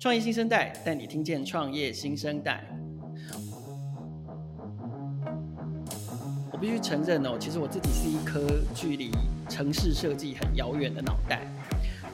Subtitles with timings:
[0.00, 2.64] 创业新生代带你听见创业新生代。
[6.52, 8.40] 我必须承认哦，其实我自己是一颗
[8.76, 9.10] 距离
[9.48, 11.40] 城市设计很遥远的脑袋。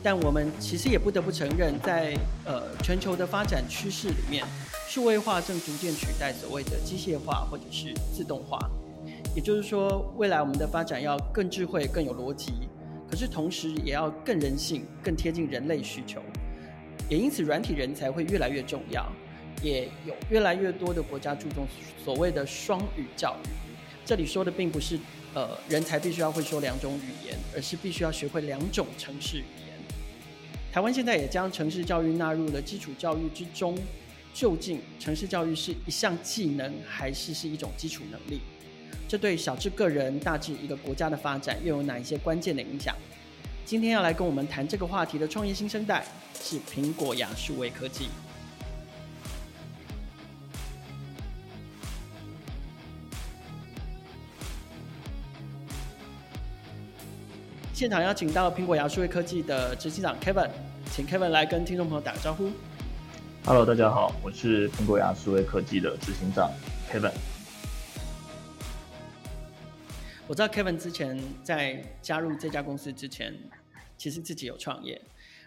[0.02, 4.46] 但我们其实也不得不承认在，在呃全球的发展趋势里面，
[4.88, 8.58] 数位化正逐渐取代所谓的机械化或者是自动化。
[9.36, 12.52] 也就是说，未来我们的发展要更智慧、更有逻辑，
[13.10, 16.22] 可是同时也要更人性、更贴近人类需求。
[17.08, 19.06] 也因此，软体人才会越来越重要，
[19.62, 21.66] 也有越来越多的国家注重
[22.04, 23.48] 所谓的双语教育。
[24.04, 24.98] 这里说的并不是
[25.34, 29.74] 呃人才必须要会说两种语言，而是必须要学会两种城市语言。
[30.72, 33.76] 台湾现在也将城市教育纳入了基础教育之中。
[34.32, 38.40] 究竟城市教育是一项技能，还是是一种基础能力？
[39.06, 42.96] 这对小至个人，大至一个国家的发展，又有哪一些关键的影响？
[43.66, 46.04] 今天要来跟我们谈这个话题的创业新生代
[46.38, 48.08] 是苹果亚数位科技。
[57.72, 60.50] 现场邀请到苹果亚数位科技的执行长 Kevin，
[60.92, 62.50] 请 Kevin 来跟听众朋友打个招呼。
[63.46, 66.50] Hello，大家好，我是苹果亚数位科技的执行长
[66.92, 67.12] Kevin。
[70.26, 73.34] 我知道 Kevin 之前在加入这家公司之前，
[73.98, 74.98] 其实自己有创业，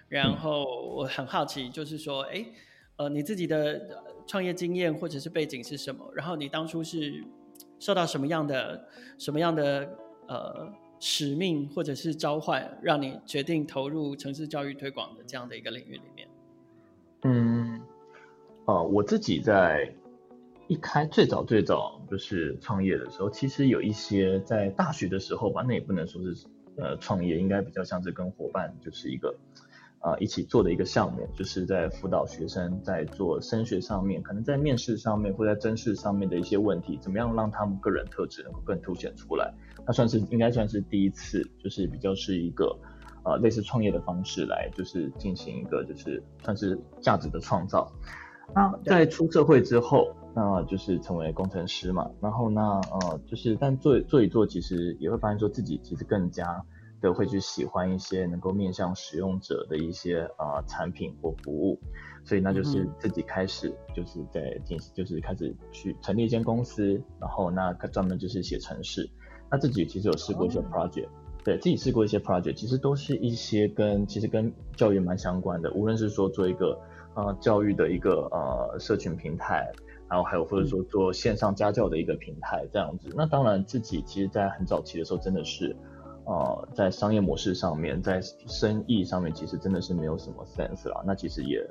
[0.08, 2.46] 然后我很好奇，就是说，哎，
[2.98, 6.08] 呃，你自己的创业经验或者是背景是什么？
[6.14, 7.24] 然后你当初是
[7.80, 9.90] 受到什么样的什么样的
[10.28, 16.28] 呃使命或者是召唤，让你决定投入城市教育推广的这样的一个领域里面？
[17.24, 17.82] 嗯，
[18.66, 19.92] 呃，我自己在。
[20.68, 29.34] 一开最早最早就是创业的时候，其实有一些在大学的时候吧，那也不能说是呃创业，应该比较像是跟伙伴就是一个
[30.00, 39.54] 啊、呃、一起做的一个项目，就是在辅导学生在做升学上面，可能在面试上面或在甄试上面的一些问题，怎么样让他们个人特质能够更凸显出来？
[39.86, 42.78] 那算是应该算是第一次，就是比较是一个
[43.24, 47.90] 呃类似创业的方式来就是进行一个就是算是价值的创造。
[48.54, 50.14] 那在出社会之后。
[50.40, 56.64] 那就是成为工程师嘛，然后那呃就是，但做做一做，其实也会发现说自己其实更加
[57.02, 61.80] 的会去喜欢一些能够面向使用者的一些呃产品或服务，
[62.24, 69.10] 所以那就是自己开始就是在进行，就是开始去成立一间公司，然后那专门就是写程式，
[69.50, 71.08] 那自己其实有试过一些 project，
[71.44, 76.80] 对自己试过一些 project，其实都是一些跟其实跟教育蛮相关的，无论是说做一个
[77.16, 79.68] 呃教育的一个呃社群平台。
[80.10, 85.76] 然后还有或者说做线上家教的一个平台这样子，那当然自己其实，在很早期的时候真的是，
[86.26, 91.04] 呃，在商业模式上面，在生意上面，其实真的是没有什么 sense 啦。
[91.06, 91.62] 那其实也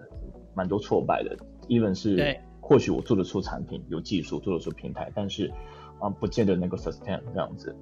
[0.55, 1.37] 蛮多挫败的
[1.69, 5.47] ，even 是或许我做得出产品，有技术做得出平台，但是
[5.99, 7.75] 啊、呃，不见得能够 sustain 这样子。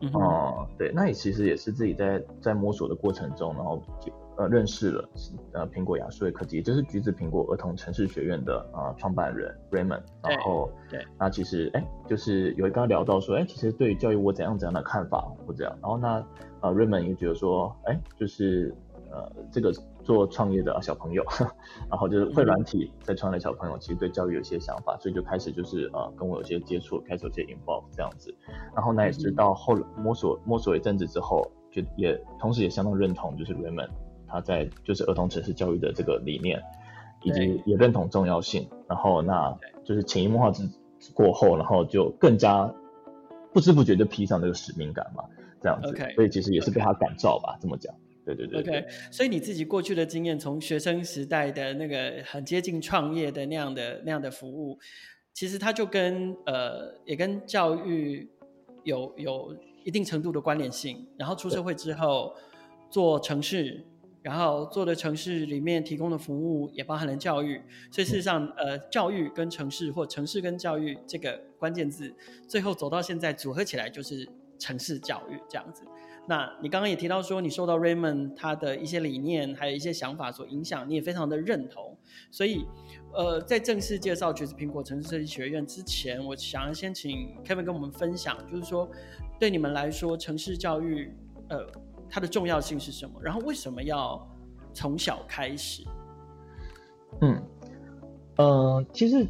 [0.00, 4.12] 嗯、呃，对，那也其实也是自己在在摸索的过程中，然后就。
[4.36, 5.08] 呃，认识了
[5.52, 16.22] 呃苹果亚数位科技，也就是橘子苹果儿童城市学院的啊创办人 Raymond，然后对，那其实哎，就是有跟他聊到说，哎，其实对于教育我怎样怎样的看法或这样，然后那
[16.60, 18.74] 呃 Raymond 也觉得说，哎，就是
[19.10, 19.72] 呃这个
[20.04, 21.24] 做创业的小朋友，
[21.88, 28.34] 然后就是会软体在创业的小朋友，其实对教育有些想法，所以就开始就是呃跟我有些接触，开始有些 involve 这样子，
[28.74, 33.88] 然后那也是到后来摸索摸索一阵子之后，就也同时也相当认同，就是 Raymond。
[34.28, 36.62] 他在就是儿童城市教育的这个理念，
[37.22, 40.62] 以及也认同重要性，然后那就是潜移默化之
[41.14, 42.72] 过后，然后就更加
[43.52, 45.24] 不知不觉就披上这个使命感嘛，
[45.62, 45.88] 这样子。
[45.92, 47.94] Okay, 所以其实也是被他感召吧.这么讲。
[48.24, 48.78] 对对对，对。
[48.78, 54.78] OK，所以你自己过去的经验，从学生时代的那个很接近创业的那样的那样的服务，
[55.32, 58.28] 其实它就跟呃也跟教育
[58.82, 61.06] 有有一定程度的关联性。
[61.16, 62.34] 然后出社会之后
[62.90, 63.84] 做程式。
[64.26, 67.62] 然后做的城市里面提供的服务也包含了教育，
[67.92, 72.12] 所以事实上，呃，教育跟城市或城市跟教育这个关键字，
[72.48, 74.28] 最后走到现在组合起来就是
[74.58, 75.84] 城市教育这样子。
[76.26, 81.96] 那你刚刚也提到说，你受到 Raymond 他的一些理念还有一些想法所影响，你也非常的认同。
[82.32, 82.66] 所以，
[83.14, 88.90] 呃，在正式介绍橘子苹果城市设计学院之前，我想要先请 Kevin 跟我们分享，就是说
[89.38, 91.14] 对你们来说，城市教育，
[91.48, 91.64] 呃。
[92.08, 93.20] 它的重要性是什么？
[93.22, 94.26] 然后为什么要
[94.72, 95.84] 从小开始？
[97.20, 97.42] 嗯，
[98.36, 99.26] 呃，其实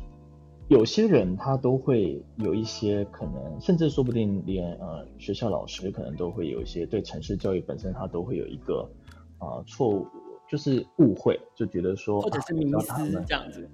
[0.68, 8.88] 有些人他都会有一些可能，甚至说不定连呃学校老师可能都会有一些对城市教育本身，他都会有一个
[9.38, 10.06] 啊错误
[10.48, 13.68] 就是误会，就觉得说或者是迷思这样子。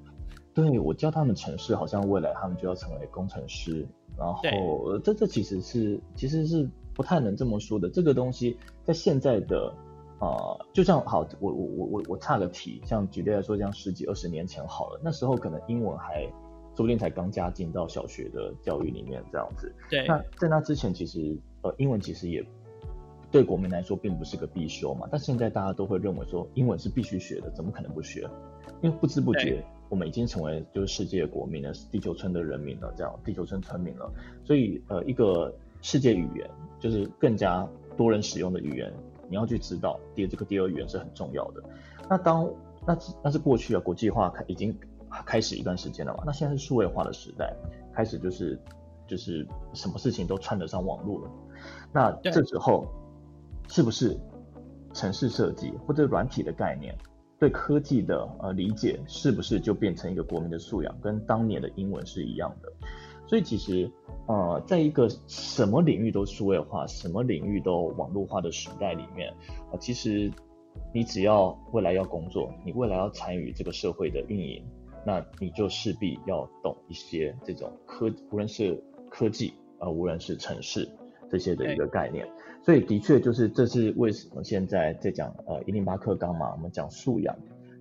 [0.55, 3.87] 对，我教他们城市，好像未来他们就要成为工程师，
[4.19, 7.89] 然后这这其实是其实是不太能这么说的。
[7.91, 9.73] 这个东西在现在的
[10.19, 16.23] 啊、呃，就像好，我我我我我岔个题，像举例来说，像十几二十年前好了，那时候可能英文还
[16.75, 19.75] 说不定才刚加进到小学的教育里面这样子。
[19.91, 22.45] 对，那在那之前，其实呃，英文其实也。
[23.31, 28.29] 对国民来说并不是个必修嘛，但现在大家都会认为说英文是必须学的，怎么可能不学？
[28.83, 34.13] 因为不知不觉我们已经成为就是世界国民了，地球村的人民了，这样地球村村民了。
[34.45, 35.51] 所以呃，一个
[35.83, 36.51] 世界语言
[36.81, 38.91] 就是更加多人使用的语言，
[39.29, 41.63] 你要去知道第这个第二语言是很重要的。
[42.09, 42.51] 那当
[42.87, 44.75] 那那是过去啊，国际化开已经
[45.27, 47.55] 开始一段时间了嘛，那现在是数位化的时代，
[47.93, 48.59] 开始就是
[49.07, 51.31] 就是什么事情都串得上网络了。
[51.93, 52.87] 那这时候。
[53.69, 54.19] 是不是
[54.93, 56.95] 城市设计或者软体的概念，
[57.39, 62.71] 对科技的呃理解，是不是就变成一个国民的素养，跟当年的英文是一样的？
[63.33, 63.91] 所以其实
[64.27, 70.31] 呃，在一个什么领域都数位化、什么领域都网络化的时代里面啊、呃，其实
[70.93, 74.63] 你只要未来要工作，你未来要参与这个社会的运营，
[75.07, 80.87] 那你就势必要懂一些这种科，无论是科技啊、呃，无论是城市
[81.31, 82.29] 这些的一个概念。
[82.63, 87.35] 所以的确就是，这是为什么现在在讲呃一零八课纲嘛，我们讲素养，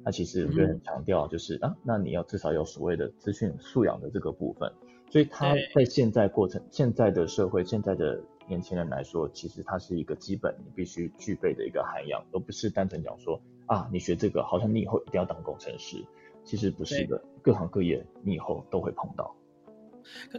[0.06, 4.72] 那其实我觉得很强调就是、嗯、啊，那你要至少有所谓的资讯素养的这个部分。
[5.12, 15.98] 所以他在现在过程，现在的社会，现在的年轻人来说，其实它是一个基本你必须具备的一个涵养，而不是单纯讲说啊，你学这个好像你以后一定要当工程师，
[16.44, 19.36] 其实不是的，各行各业你以后都会碰到。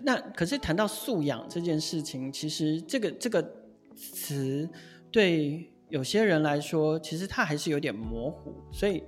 [0.03, 3.63] 那可是谈到素养这件事情，其实这个这个。
[3.95, 4.67] 词
[5.11, 9.05] 对有些人来说，其实它还是有点模糊，所以，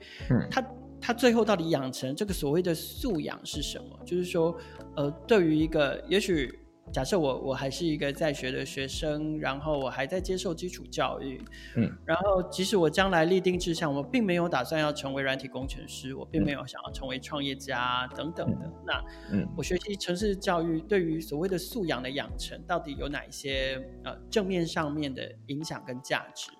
[0.50, 0.62] 他
[1.04, 3.98] 他最后到底养成这个所谓的素养是什么？
[4.06, 4.56] 就是说，
[4.96, 6.58] 呃，对于一个也许。
[6.92, 11.42] 假设我我还是一个在学的学生，然后我还在接受基础教育，
[11.76, 18.66] 嗯，然后即使我将来立定志向，我并没有打算要成为软体工程师，我并没有想要成为创业家等等的。
[18.66, 26.50] 嗯、那，嗯，我学习城市教育对于所谓的素养的养成，到底有哪一些呃正面上面的影响跟价值？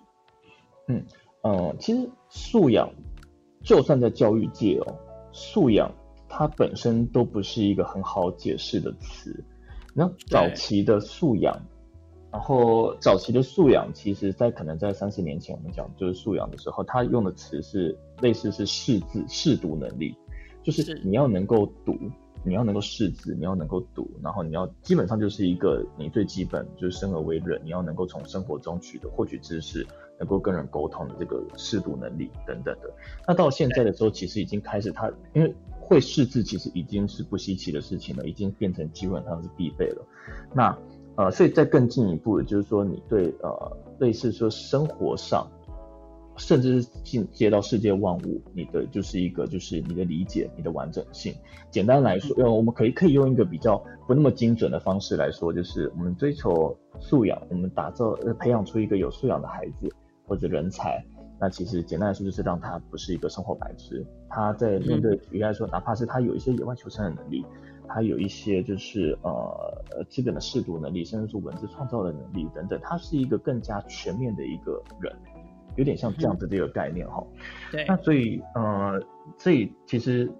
[0.87, 1.05] 嗯，
[1.43, 2.89] 呃，其实素养，
[3.65, 4.95] 就算在教育界哦，
[5.33, 5.91] 素养
[6.29, 9.43] 它本身都不是一个很好解释的词。
[9.93, 11.59] 那早期的素养，
[12.31, 20.15] 然后早期的素养，其实在可能在三十年前，我们讲就是素养的时候，他用的词是类似是识字、识读能力，
[20.63, 21.97] 就是你要能够读，
[22.43, 25.45] 你要能够识字，你要能够读，然后你要基本上就是。
[25.45, 29.85] 一个你最基本就是生而为人，你要能够从生活中取得获取知识，
[30.19, 32.93] 能够跟人沟通的这个适度能力等等的。
[33.27, 35.53] 那到现在的时候，其实已经开始他因为。
[35.87, 40.03] 会识字其实已经是不稀奇的事情了，已经变成基本上是必备了。
[40.51, 40.75] 那
[41.15, 45.47] 呃，所以再更进一步的，就是说你对呃类似说生活上，
[46.37, 51.35] 甚至是进接到世界万物，你的就是一个就是你的理解，你的完整性。
[51.69, 53.77] 简单来说，呃，我们可以可以用一个比较
[54.07, 59.87] 不那么精准的方式来说，就是我们追求素养，我们打造呃培养出一个有素养的孩子
[60.25, 61.03] 或者人才。
[61.37, 64.05] 那其实简单来说，就是让他不是一个生活白痴。
[64.29, 67.45] 他在面对举例来说，哪怕是他有一些野外求生的能力，
[67.89, 75.13] 他有一些就是呃基本的识读能力，甚至说文字创造的能力等等，他是一个更加全面的一个人，
[75.75, 77.21] 有点像这样子的一个概念哈。
[77.69, 77.83] 对。
[77.85, 78.97] 那所以呃，
[79.37, 80.31] 所以其实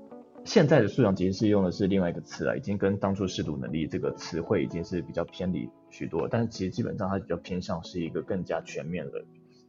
[0.46, 9.22] 现在的素养其实是用的是另外一个词啊，已经跟当初识读能力这个词汇已经是比较偏离许多，但是其实基本上它比较偏向是一个更加全面的。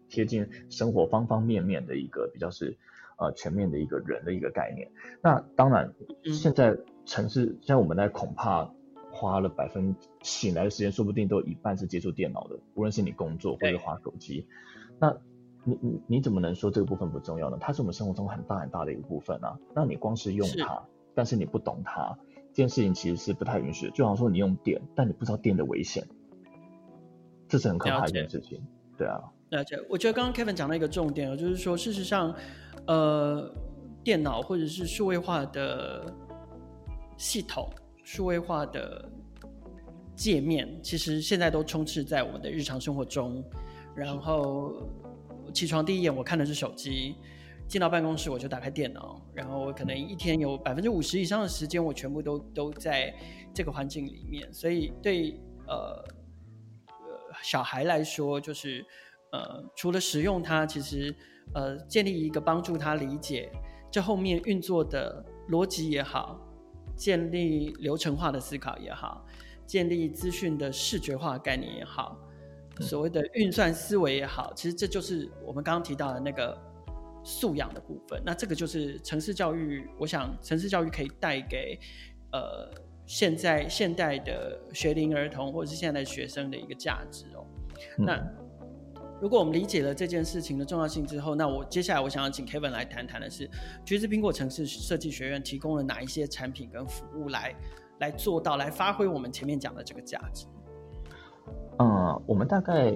[0.09, 2.77] 贴近生活方方面面的一个比较是
[3.19, 4.91] 呃全面的一个人的一个概念。
[5.23, 5.93] 那当然，
[6.25, 8.71] 现在城市现在我们在恐怕
[9.13, 14.47] 花了百分醒来的时间，说不定都有一半是接触电脑的，无论是你工作或者滑手机。
[14.99, 15.17] 那
[15.65, 17.57] 你你你怎么能说这个部分不重要呢？
[17.61, 19.59] 它是我们生活中很大很大的一个部分啊。
[19.75, 20.85] 那你光是用它，
[21.15, 22.19] 但是你不懂它，
[22.53, 23.93] 这件事情其实是不太允许的。
[23.93, 26.07] 就好像说你用电，但你不知道电的危险，
[27.49, 28.63] 这是很可怕的一件事情。
[28.97, 29.21] 对啊。
[29.51, 32.35] 了解，我觉得刚刚 Kevin 讲到一个重点，就是说，事实上，
[32.89, 33.49] 呃，
[34.03, 36.13] 电脑或者是数位化的
[37.17, 37.71] 系统、
[38.03, 39.09] 数位化的
[40.17, 43.43] 界面，其实现在都充斥在我们的日常生活中。
[43.95, 44.83] 然后
[45.55, 47.15] 起床第一眼我看的是手机，
[47.69, 53.15] 进到办公室我就打开电脑，然后我可能一天有百分之五十以上的时间，我全部都都在
[53.55, 54.53] 这个环境里面。
[54.53, 56.05] 所以对呃
[57.51, 58.85] 小孩来说，就是。
[59.33, 61.15] 呃，除了使用它，其实
[61.53, 63.51] 呃，建立一个帮助他理解
[63.91, 66.41] 这后面运作的逻辑也好，
[66.97, 69.27] 建立流程化的思考也好，
[69.67, 72.17] 建立资讯的视觉化概念也好，
[72.81, 76.57] 所谓的运算思维也好，其实这就是我们刚刚提到的那个
[77.25, 78.23] 素养的部分。
[78.25, 81.79] 那这个就是城市教育，我想城市教育可以带给
[82.33, 82.71] 呃
[83.07, 87.47] 现在现代的学龄儿童或者是现在的学生的一个价值哦。
[87.97, 88.21] 那
[89.21, 93.49] 如果我们理解了这件事情的重要性之后，那我接下来我想要请 Kevin 来谈谈的是，
[93.85, 97.55] 橘子苹果城市设计学院提供了哪一些产品跟服务来
[98.01, 100.47] 来做到来发挥我们前面讲的这个价值？
[101.79, 102.93] 嗯，我们大概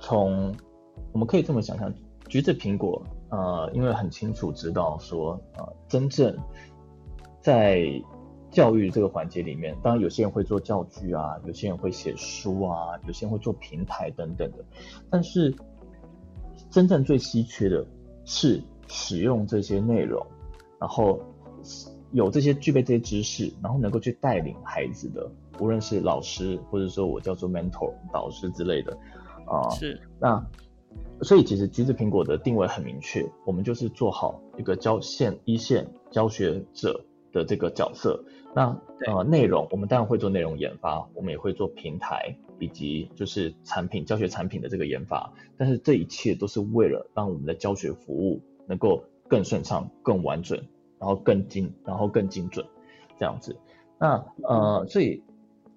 [0.00, 0.54] 从
[1.12, 1.90] 我们可以这么想象，
[2.28, 6.36] 橘子苹果呃，因为很清楚知道说呃，真正
[7.40, 7.86] 在
[8.52, 14.58] 教育这个环节里面，当然有些人会做教具啊，有些人会写书啊，有些人会做平台等等的。
[15.10, 15.52] 但是，
[16.70, 17.84] 真正最稀缺的
[18.26, 20.24] 是使用这些内容，
[20.78, 21.18] 然后
[22.12, 25.26] 有这些具备这些知识，然后能够去带领孩子的，
[25.58, 28.92] 无论是老师或者说我叫做 mentor 导师之类的
[29.46, 29.70] 啊。
[29.70, 29.98] 是。
[30.20, 30.46] 那
[31.22, 38.22] 所以其实橘子苹果的定位很明确，我们就是做好一个教线一线教学者的这个角色。
[38.54, 50.58] 那呃，内容我们当然会做内容研发，我们也会做平台以及就是产品教学产品的这个研发，但是这一切都是为了让我们的教学服务能够更顺畅、更完整，
[50.98, 52.64] 然后更精、然后更精准
[53.18, 53.56] 这样子。
[53.98, 55.22] 那呃，所以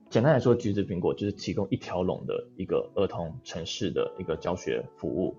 [0.10, 5.36] 简单来说，橘子苹果就是提供一条龙的一个儿童城市的一个教学服务。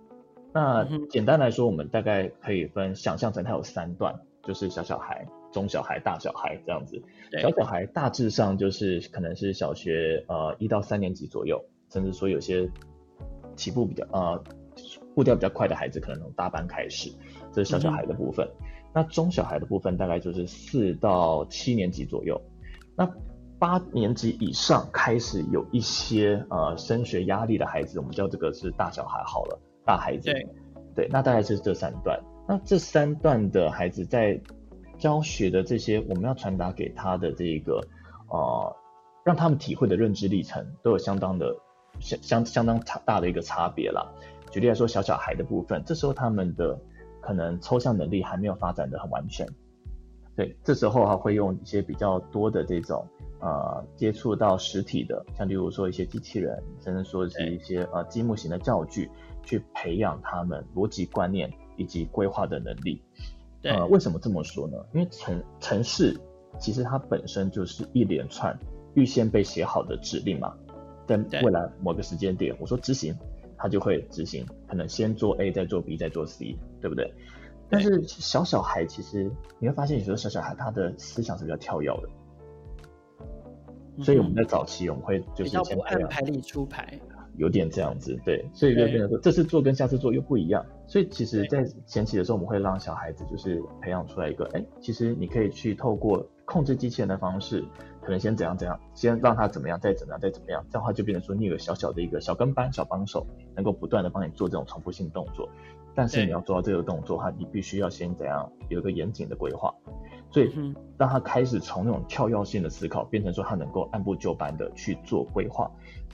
[0.52, 5.26] 那简单来说，我们大概可以分想象成它有三段，就是小小孩。
[5.56, 7.02] 中小孩、大小孩这样子，
[7.40, 11.58] 小小孩大致上就是可能是小学呃一到三年级左右，
[11.90, 12.68] 甚至说有些
[13.56, 14.44] 起步比较呃
[15.14, 17.10] 步调比较快的孩子，可能从大班开始，
[17.54, 18.46] 这是小小孩的部分。
[18.60, 22.38] 嗯、那中小孩的部分大概就是四到七年级左右，
[22.94, 23.10] 那
[23.58, 30.30] 八年级以上开始有一些呃升学压力的孩子，我们叫这个是大小孩好了，大孩子。
[30.30, 30.46] 对，
[30.94, 32.20] 对，那大概是这三段。
[32.46, 34.38] 那这三段的孩子在
[34.98, 37.80] 教学的这些，我们要传达给他的这个，
[38.28, 38.76] 呃，
[39.24, 41.54] 让他们体会的认知历程，都有相当的
[42.00, 44.06] 相相相当差大的一个差别啦。
[44.50, 46.78] 举例来说，小小孩的部分，这时候他们的
[47.20, 49.46] 可能抽象能力还没有发展的很完全，
[50.34, 53.06] 对，这时候他会用一些比较多的这种
[53.40, 59.10] 呃接触到实体的，像例如说一些机器人，甚至说是一些呃积木型的教具，
[59.42, 63.02] 去培养他们逻辑观念以及规划的能力。
[63.68, 64.76] 呃，为什么这么说呢？
[64.92, 66.18] 因为城城市
[66.58, 68.58] 其实它本身就是一连串
[68.94, 70.54] 预先被写好的指令嘛，
[71.06, 73.16] 在未来某个时间点，我说执行，
[73.56, 77.12] 它就会执行，可能先做 A，再做 B，再做 C，对不对？
[77.68, 82.08] 但是小小孩其实你会发现，有时候小小孩他的思想是比较跳跃的，
[84.04, 86.98] 所以我们在早期我们会就是先不按牌理出牌。
[87.36, 97.62] 有点这样子，对，所以就变成说这次做跟下次做又不一样，所以其实，在前期的时候，我们会让小孩子就是培养出来一个，哎，其实你可以去透过控制机器人的方式，
[98.00, 105.48] 可能先怎样怎样，先让他怎么样，再怎么样，再怎么样，这样的话就变成说你有个小小的一个小跟班、小帮手，能够不断的帮你做这种重复性动作，
[105.94, 109.74] 但是你要做到这个动作的话，你必须要先怎样，有一个严谨的规划，
[110.30, 110.50] 所以
[110.96, 115.70] 让他开始从那种跳跃性的思考，变成说他能够按部就班的去做规划。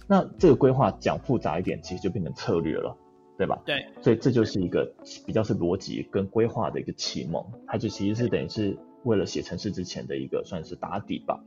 [0.09, 2.97] 那这个规划讲复杂一点，其实就变成策略了，
[3.39, 3.61] 对吧？
[3.65, 4.93] 对，所以这就是一个
[5.27, 11.45] 比较是逻辑跟规划的一个启蒙，它就其实是等于是为了写程式之前的一个算是打底吧。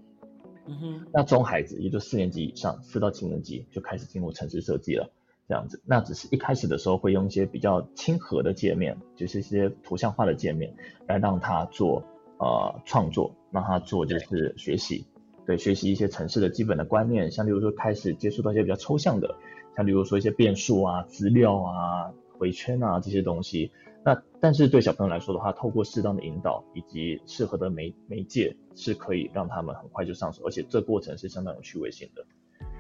[0.68, 1.08] 嗯哼。
[1.14, 5.10] 那中孩子也就四年级以上，四到七年级就开始进入城市设计了，
[5.48, 5.82] 这样子。
[5.86, 10.76] 那只是一开始的时候会用一些比较亲和的界面，就是一些图像化的界面，
[11.08, 12.04] 来让他做
[12.40, 15.06] 呃创作，让他做就是学习。
[15.46, 19.36] 对，学习一些城市的基本的观念，像例如说开始接触到一些比较抽象的，
[19.76, 23.72] 像例如说一些变数啊、资料啊、回圈啊这些东西。
[24.06, 32.24] 那但是对小朋友来说的话，透过适当的引导以及适合的媒媒介，是可以让他们很快就上手，而且这过程是相当有趣味性的。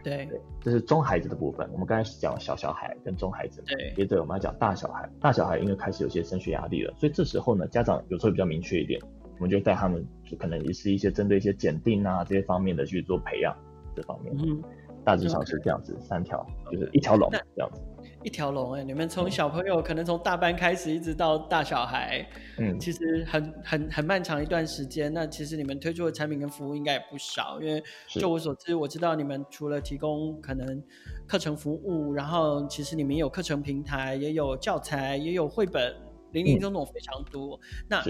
[0.03, 1.67] 对，对，这是中孩子的部分。
[1.73, 5.09] 我们刚才讲小小孩跟中孩子，对，接着我们要讲大小孩。
[5.19, 9.01] 大小孩因为开始有些升学压力了，所以这时候呢，家长有时候比较明确一点。
[9.37, 13.53] 我们就带他们，就可能也是一些针对一些检定啊这些方面的去做培养，
[13.93, 14.63] 这方面，嗯，
[15.03, 17.81] 大致上是这样子，三条就是一条龙这样子，
[18.25, 22.27] 一条龙哎，你们从小朋友可能从大班开始一直到大小孩，
[22.57, 25.13] 嗯，其实很很很漫长一段时间。
[25.13, 30.83] 那其实你们推出的产品跟服务应该也不少，因为就我所知，我知道你们除了提供可能
[31.27, 35.95] 课程服务，然后其实你们有课程平台，也有教材，也有绘本，
[36.31, 37.55] 林林总总非常多。
[37.55, 38.03] 嗯、那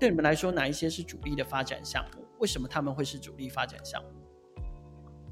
[0.00, 2.24] 对你们来说，哪一些是主力的发展项目？
[2.38, 4.08] 为什么他们会是主力发展项目？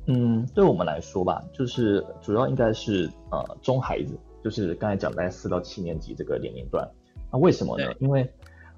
[0.09, 4.17] 嗯，对我们来说吧，就是主要应该是呃中孩子，
[4.47, 6.89] 就是刚才讲在四到七年级这个年龄段。
[7.33, 7.93] 那为什么呢？
[7.99, 8.33] 因为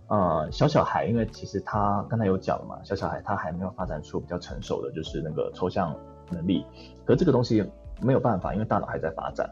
[0.06, 5.94] 呃小小孩，因为其实他刚才有讲了嘛，小小孩他还没有发展出比较成熟的就是那个抽象
[6.30, 6.64] 能力，
[7.04, 7.62] 可是这个东西
[8.00, 9.46] 没有办法，因为大脑还在发展，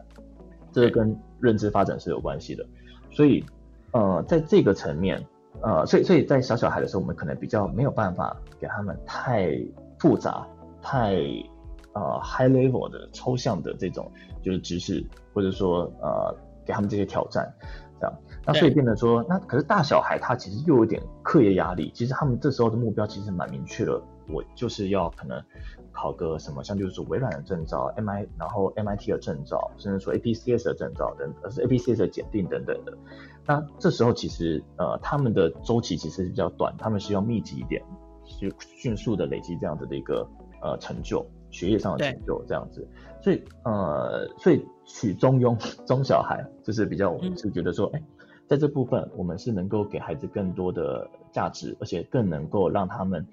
[0.71, 2.65] 这个跟认知发展是有关系的，
[3.11, 3.45] 所以
[3.91, 5.23] 呃在这个层面，
[5.61, 9.55] 呃所以所以在小小孩的时候，我们可能比较没有办法给他们太
[9.99, 10.47] 复杂、
[10.81, 11.21] 太
[11.97, 14.11] 呃 high level 的抽象的这种
[14.43, 16.35] 就是知识，或者说呃
[16.65, 17.51] 给他们这些挑战，
[17.99, 18.13] 这样，
[18.45, 23.99] 那所以变得说，那可是大小孩他其实又有点课业压力，其实他们这时候的目标其实蛮明确的，
[24.29, 25.41] 我就是要可能
[25.91, 32.95] 考个什么，像就是微软的证照，M I 然后 MIT 的证照，甚至说 APCS 的证照等，而是 APCS 的检定等等的。
[33.45, 37.81] 那这时候其实呃他们的周期其实是比较短，他们是要密集一点，
[38.39, 40.27] 就迅速的累积这样子的一个
[40.61, 41.25] 呃成就。
[41.49, 42.85] 学业上的成就这样子，
[43.21, 48.05] 所以呃，所以取中庸 中小孩就是比较，我们是觉得说，哎、嗯，
[48.47, 53.25] 在这部分我们是能够给孩子更多的价值，而且更能够让他们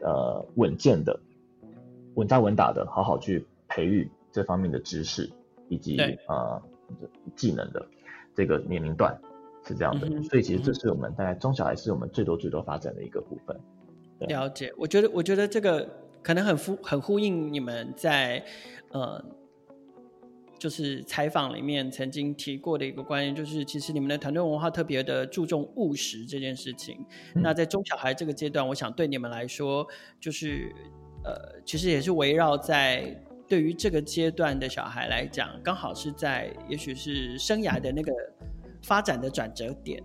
[0.00, 1.20] 呃稳健的、
[2.14, 5.30] 稳扎稳打的，好好去培育这方面的知识
[5.68, 6.60] 以及呃
[7.36, 7.86] 技能的
[8.34, 9.16] 这个年龄段
[9.66, 13.54] 是这样的、嗯，所以其实这是我们大概中小孩是我们最多最多发展的一个部分。
[14.20, 15.86] 了解，我觉得我觉得这个。
[16.22, 18.44] 可能很呼很呼应你们在
[18.90, 19.24] 呃，
[20.58, 26.98] 就是采访里面曾经提过的一个观念，就是其实你们的团队文化特别的注重务实这件事情。
[27.34, 27.42] 嗯。
[27.42, 29.86] 那在中小孩这个阶段，我想对你们来说，
[30.20, 30.70] 就是
[31.24, 38.12] 呃，其实也是围绕在对于这个阶段的小孩来讲，刚好是在也许是生涯的那个
[38.82, 40.02] 发展的转折点，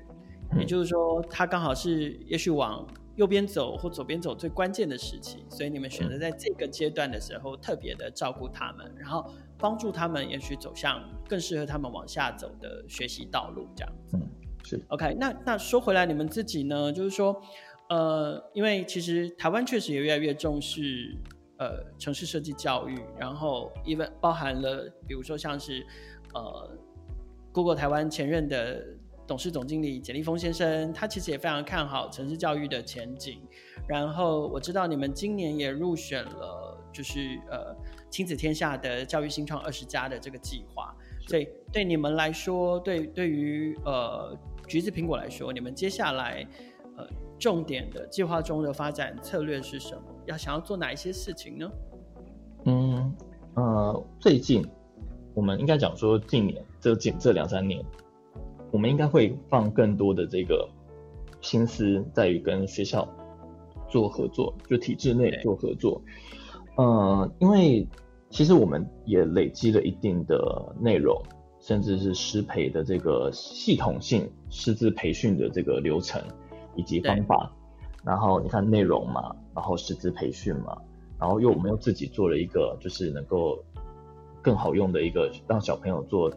[0.58, 2.88] 也就是说，他刚好是也许往。
[3.16, 14.20] 右边走或左边走最关键的时期，所以你们选择在这个阶段的时候特别的照顾他们，然后帮助他们也许走向更适合他们往下走的学习道路，这样子。
[14.64, 14.84] 是。
[14.90, 16.92] OK，那那说回来，你们自己呢？
[16.92, 17.42] 就是说，
[17.90, 21.16] 呃，因为其实台湾确实也越来越重视
[21.58, 25.86] 呃城市设计教育，然后 even 包含了比如说像是
[26.34, 26.78] 呃
[27.54, 28.86] Google 台湾前任的。
[29.28, 33.42] 董事总经理简立峰先生，他其实也非常看好城市教育的前景。
[33.88, 37.76] 然后我知道你们今年也入选了，就是呃
[38.10, 40.96] 亲子天下的教育新创二十家的这个计划。
[41.28, 46.46] 所以对你们来说，对对于呃橘子苹果来说，你们接下来
[46.98, 47.08] 呃
[47.40, 50.02] 重点的计划中的发展策略是什么？
[50.28, 51.72] 要想要做哪一些事情呢？
[52.66, 53.16] 嗯
[53.56, 54.64] 呃，最近
[55.34, 57.84] 我们应该讲说，近年这近这两三年。
[58.76, 60.68] 我们应该会放更多的这个
[61.40, 63.08] 心思在于跟学校
[63.88, 66.02] 做合作，就体制内做合作。
[66.76, 67.88] 呃，因为
[68.30, 71.18] 其实我们也累积了一定的内容，
[71.62, 76.22] 甚至是师培的这个系统性师资培训的这个流程
[76.76, 77.50] 以及方法。
[78.04, 80.78] 然后你看内容嘛，然后师资培训嘛，
[81.18, 83.58] 然后又我们又自己做了一个，就是能够
[84.42, 86.30] 更好用的一个让小朋友做。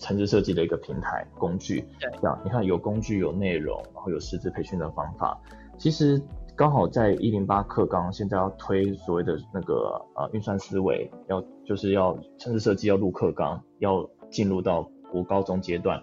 [0.00, 5.40] 程式设计的一个平台工具，对，这样你看有工具有内容，然后有师资培训的方法。
[5.76, 6.20] 其实
[6.56, 16.02] 刚好在一零八课纲现在要推所谓的那个呃运算思维，要就是要城市设计要入课纲，要进入到国高中阶段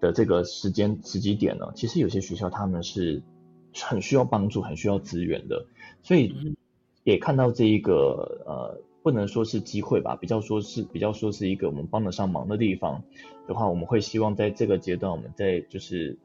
[0.00, 3.22] 的这个时间时机点呢，其实有些学校他们是
[3.74, 5.66] 很需要帮助，很需要资源的，
[6.02, 6.56] 所以
[7.02, 8.80] 也看到这一个呃。
[9.04, 13.04] 不能说是机会吧，比较说是比较说是一个我们帮得上忙的地方
[13.46, 16.18] 的话，我们会希望在这个阶段，我们再就是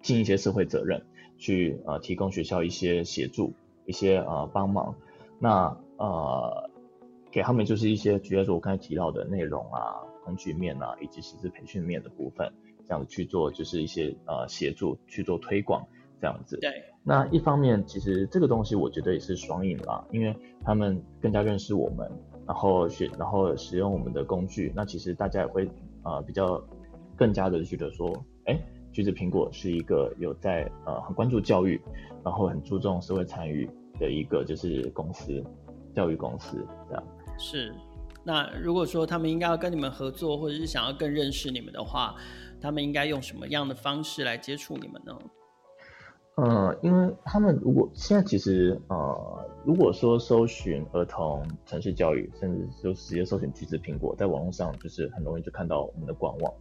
[0.00, 1.02] 尽一些社会责任，
[1.38, 3.52] 去呃提供学校一些协助，
[3.84, 4.94] 一些呃帮忙，
[5.40, 6.70] 那呃
[7.32, 12.52] 给他们就是一些，举例说我刚才提到的内容啊、工具面啊，以及师资培训面的部分，
[12.86, 15.84] 这样子去做就是一些呃协助去做推广。
[16.20, 16.91] 这样子，对。
[17.04, 22.08] 那一方面，其实这个东西我觉得也是双赢啦，因为他们更加认识我们，
[22.46, 24.72] 然后学，然后使用我们的工具。
[24.74, 25.68] 那其实大家也会
[26.04, 26.62] 呃比较
[27.16, 28.12] 更加的觉得说，
[28.44, 28.56] 哎，
[28.92, 31.80] 橘子苹果是一个有在呃很关注教育，
[32.22, 35.42] 然后很注重社会参与的一个就是公司，
[35.94, 37.04] 教育公司这样。
[37.36, 37.74] 是。
[38.24, 42.14] 那如果说他们应该要跟你们合作，或者是想要更认识你们的话，
[42.60, 45.12] 他们应该用什么样的方式来接触你们呢？
[46.34, 56.52] 呃，因为他们如果现在其实呃，如果说搜寻儿童城市教育，甚至就直接搜寻橘子苹果，在网络上就是很容易就看到我们的官网。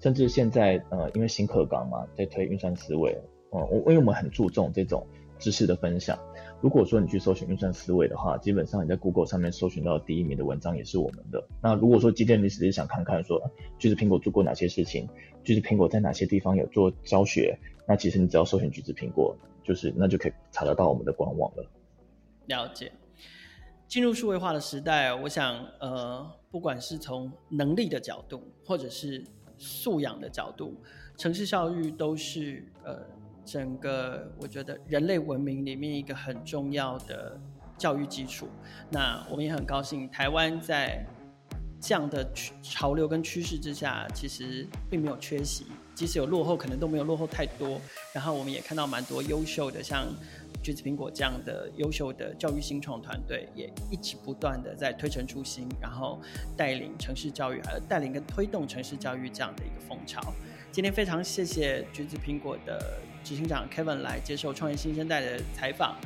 [0.00, 3.12] 甚至现在呃，因为新课纲嘛，在推运算思维，
[3.52, 5.06] 嗯、呃，我因为我们很注重这种
[5.38, 6.18] 知识的分享。
[6.60, 11.42] 如果说你去搜寻运算思维的话，基本上你在 Google 上面搜寻到第一名的文章也是我们的。
[11.62, 13.40] 那如果说今天你只是想看看说
[13.78, 15.08] 就是苹果做过哪些事情，
[15.42, 21.64] 就是苹果在哪些地方有做教学，那其实你只要搜寻橘子苹果，就是那就可以查得到我们的官网了。
[22.46, 22.92] 了解。
[23.88, 29.24] 进入数位化的时代，我想呃，不管是从能力的角度，或者是
[29.56, 30.74] 素养的角度，
[31.16, 33.02] 城市教育都是呃。
[33.50, 37.36] 整个我觉得人类文明里面一个很重要的
[37.76, 38.46] 教育基础，
[38.88, 41.04] 那我们也很高兴，台湾在
[41.80, 42.24] 这样的
[42.62, 47.80] 潮流跟趋势之下，其实并没有缺席，即使有落后，可能都没有落后太多。
[48.12, 50.06] 然后我们也看到蛮多优秀的，像
[50.62, 56.20] 橘子苹果这样的优秀的教育新创团队，也一直不断的在推陈出新，然后
[56.56, 60.32] 带领城市教育，还有带领跟推动城市教育这样的一个风潮。
[60.72, 65.96] 今天非常谢谢橘子苹果的执行长 Kevin 来接受创业新生代的采访。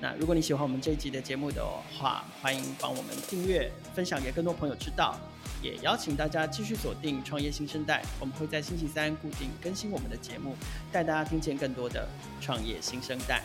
[0.00, 5.14] 那如果你喜欢我们这一集的节目的话，欢迎帮我们订阅、分享给更多朋友知道。
[5.62, 10.56] 也邀请大家继续锁定创业新生代，我们会在星期三固定更新我们的节目，
[10.90, 12.08] 带大家听见更多的
[12.40, 13.42] 创业新生代。